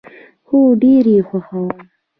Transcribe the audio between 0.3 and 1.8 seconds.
هو، ډیر یی خوښوم